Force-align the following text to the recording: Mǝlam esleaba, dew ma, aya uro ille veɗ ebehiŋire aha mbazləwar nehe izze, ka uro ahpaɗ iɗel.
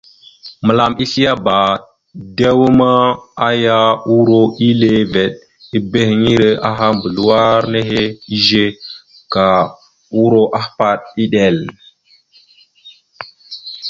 Mǝlam 0.65 0.93
esleaba, 1.03 1.55
dew 2.37 2.59
ma, 2.79 2.91
aya 3.47 3.79
uro 4.17 4.41
ille 4.67 4.91
veɗ 5.13 5.33
ebehiŋire 5.77 6.49
aha 6.69 6.87
mbazləwar 6.95 7.61
nehe 7.73 8.01
izze, 8.35 8.65
ka 9.33 9.47
uro 10.23 10.43
ahpaɗ 10.59 10.99
iɗel. 11.23 11.57